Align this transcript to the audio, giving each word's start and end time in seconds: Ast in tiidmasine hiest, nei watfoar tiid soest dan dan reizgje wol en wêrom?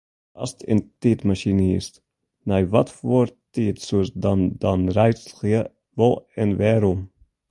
Ast 0.43 0.57
in 0.75 0.79
tiidmasine 1.05 1.65
hiest, 1.65 1.93
nei 2.51 2.63
watfoar 2.71 3.27
tiid 3.57 3.77
soest 3.87 4.15
dan 4.27 4.41
dan 4.63 4.81
reizgje 4.97 5.61
wol 6.01 6.15
en 6.45 6.51
wêrom? 6.63 6.99